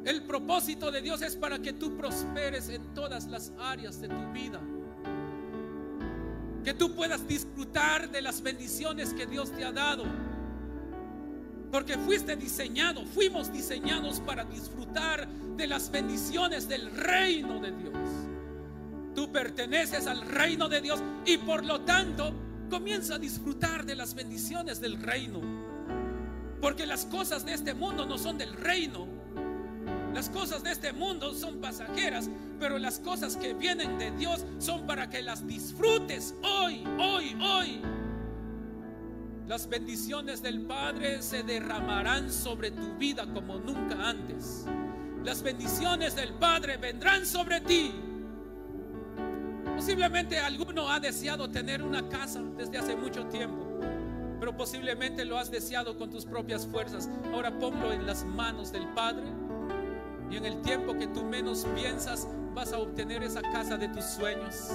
[0.05, 4.33] el propósito de Dios es para que tú prosperes en todas las áreas de tu
[4.33, 4.61] vida.
[6.65, 10.05] Que tú puedas disfrutar de las bendiciones que Dios te ha dado.
[11.71, 17.95] Porque fuiste diseñado, fuimos diseñados para disfrutar de las bendiciones del reino de Dios.
[19.15, 22.33] Tú perteneces al reino de Dios y por lo tanto
[22.71, 25.41] comienza a disfrutar de las bendiciones del reino.
[26.61, 29.20] Porque las cosas de este mundo no son del reino,
[30.15, 34.87] las cosas de este mundo son pasajeras, pero las cosas que vienen de Dios son
[34.87, 37.81] para que las disfrutes hoy, hoy, hoy.
[39.47, 44.67] Las bendiciones del Padre se derramarán sobre tu vida como nunca antes.
[45.25, 47.93] Las bendiciones del Padre vendrán sobre ti.
[49.77, 53.81] Posiblemente alguno ha deseado tener una casa desde hace mucho tiempo,
[54.39, 57.09] pero posiblemente lo has deseado con tus propias fuerzas.
[57.33, 59.40] Ahora ponlo en las manos del Padre
[60.31, 64.05] y en el tiempo que tú menos piensas, vas a obtener esa casa de tus
[64.05, 64.71] sueños.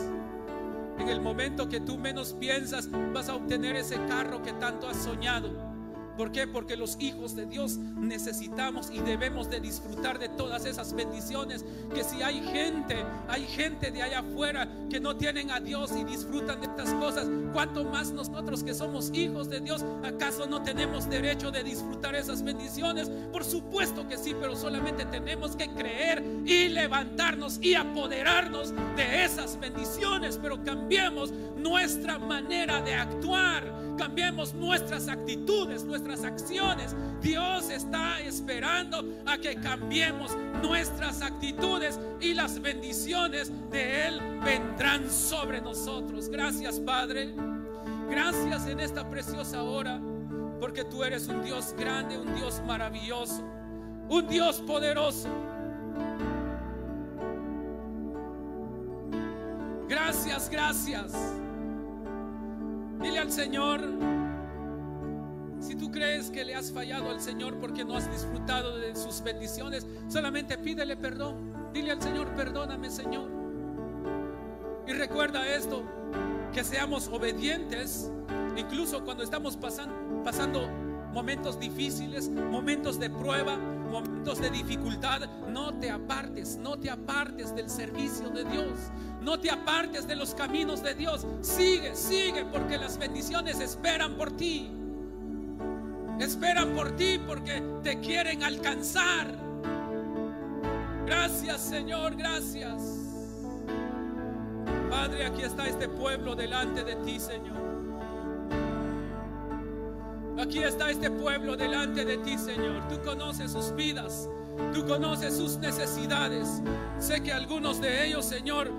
[0.98, 4.98] En el momento que tú menos piensas, vas a obtener ese carro que tanto has
[4.98, 5.75] soñado.
[6.18, 6.48] ¿Por qué?
[6.48, 11.66] Porque los hijos de Dios necesitamos y debemos de disfrutar de todas esas bendiciones.
[11.94, 16.04] Que si hay gente, hay gente de allá afuera que no tienen a Dios y
[16.04, 21.10] disfrutan de estas cosas, ¿cuánto más nosotros que somos hijos de Dios, acaso no tenemos
[21.10, 23.10] derecho de disfrutar esas bendiciones?
[23.32, 29.60] Por supuesto que sí, pero solamente tenemos que creer y levantarnos y apoderarnos de esas
[29.60, 36.96] bendiciones, pero cambiemos nuestra manera de actuar cambiemos nuestras actitudes, nuestras acciones.
[37.22, 45.62] Dios está esperando a que cambiemos nuestras actitudes y las bendiciones de Él vendrán sobre
[45.62, 46.30] nosotros.
[46.30, 47.34] Gracias Padre.
[48.10, 50.00] Gracias en esta preciosa hora,
[50.60, 53.44] porque tú eres un Dios grande, un Dios maravilloso,
[54.10, 55.28] un Dios poderoso.
[59.88, 61.14] Gracias, gracias.
[63.02, 63.82] Dile al Señor,
[65.60, 69.22] si tú crees que le has fallado al Señor porque no has disfrutado de sus
[69.22, 71.54] bendiciones, solamente pídele perdón.
[71.74, 73.30] Dile al Señor, perdóname Señor.
[74.88, 75.84] Y recuerda esto,
[76.54, 78.12] que seamos obedientes,
[78.56, 80.70] incluso cuando estamos pasando,
[81.12, 87.70] momentos difíciles, momentos de prueba, momentos de dificultad, no te apartes, no te apartes del
[87.70, 91.26] servicio de Dios, no te apartes de los caminos de Dios.
[91.42, 94.72] Sigue, sigue, porque las bendiciones esperan por ti.
[96.20, 99.28] Esperan por ti porque te quieren alcanzar.
[101.06, 103.06] Gracias Señor, gracias.
[104.90, 107.65] Padre, aquí está este pueblo delante de ti, Señor.
[110.38, 112.86] Aquí está este pueblo delante de ti, Señor.
[112.90, 114.30] Tú conoces sus vidas,
[114.74, 116.62] tú conoces sus necesidades.
[117.00, 118.70] Sé que algunos de ellos, Señor,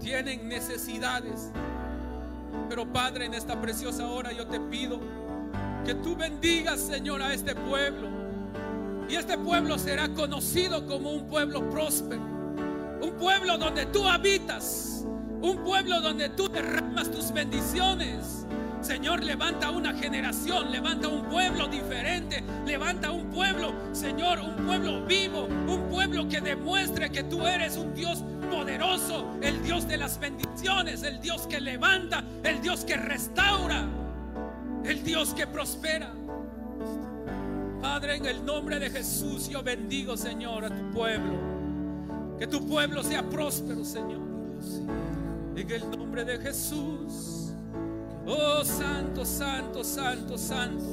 [0.00, 1.50] tienen necesidades.
[2.68, 5.00] Pero Padre, en esta preciosa hora yo te pido
[5.84, 8.08] que tú bendigas, Señor, a este pueblo.
[9.08, 12.22] Y este pueblo será conocido como un pueblo próspero.
[13.02, 15.04] Un pueblo donde tú habitas.
[15.42, 18.46] Un pueblo donde tú derramas tus bendiciones
[18.82, 25.44] Señor, levanta una generación, levanta un pueblo diferente, levanta un pueblo, Señor, un pueblo vivo,
[25.44, 31.04] un pueblo que demuestre que tú eres un Dios poderoso, el Dios de las bendiciones,
[31.04, 33.86] el Dios que levanta, el Dios que restaura,
[34.84, 36.12] el Dios que prospera.
[37.80, 41.38] Padre, en el nombre de Jesús, yo bendigo, Señor, a tu pueblo.
[42.36, 44.20] Que tu pueblo sea próspero, Señor.
[45.54, 47.41] En el nombre de Jesús.
[48.26, 50.84] Oh, santo, santo, santo, santo.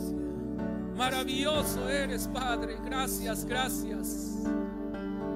[0.95, 2.77] Maravilloso eres, Padre.
[2.83, 4.37] Gracias, gracias.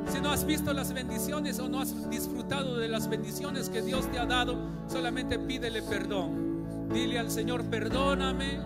[0.07, 4.11] Si no has visto las bendiciones o no has disfrutado de las bendiciones que Dios
[4.11, 6.89] te ha dado, solamente pídele perdón.
[6.93, 8.59] Dile al Señor, perdóname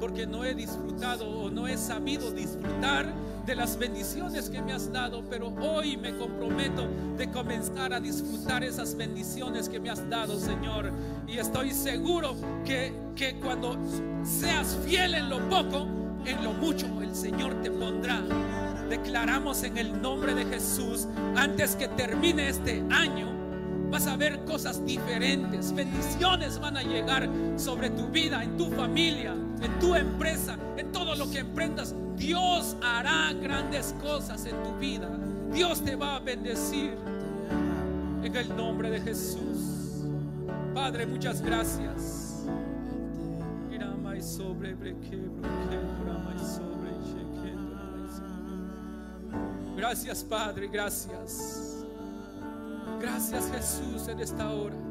[0.00, 3.12] porque no he disfrutado o no he sabido disfrutar
[3.46, 6.86] de las bendiciones que me has dado, pero hoy me comprometo
[7.16, 10.92] de comenzar a disfrutar esas bendiciones que me has dado, Señor.
[11.26, 13.76] Y estoy seguro que, que cuando
[14.24, 15.86] seas fiel en lo poco,
[16.24, 18.22] en lo mucho el Señor te pondrá.
[18.88, 23.32] Declaramos en el nombre de Jesús, antes que termine este año,
[23.90, 25.74] vas a ver cosas diferentes.
[25.74, 31.14] Bendiciones van a llegar sobre tu vida, en tu familia, en tu empresa, en todo
[31.14, 31.94] lo que emprendas.
[32.16, 35.08] Dios hará grandes cosas en tu vida.
[35.52, 36.94] Dios te va a bendecir
[38.22, 40.06] en el nombre de Jesús.
[40.74, 42.22] Padre, muchas gracias.
[49.82, 51.84] Gracias, Padre, gracias.
[53.00, 54.81] Gracias, Jesús, en esta hora.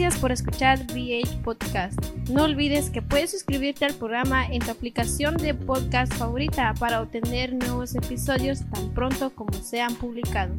[0.00, 2.02] Gracias por escuchar VH Podcast.
[2.30, 7.52] No olvides que puedes suscribirte al programa en tu aplicación de podcast favorita para obtener
[7.52, 10.56] nuevos episodios tan pronto como sean publicados.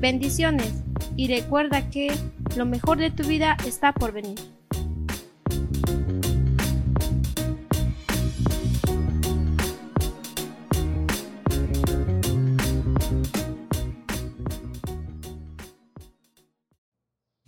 [0.00, 0.82] Bendiciones
[1.14, 2.10] y recuerda que
[2.56, 4.38] lo mejor de tu vida está por venir.